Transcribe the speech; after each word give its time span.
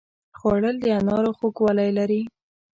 خوړل 0.37 0.75
د 0.81 0.85
انارو 0.97 1.31
خوږوالی 1.37 1.89
لري 1.97 2.21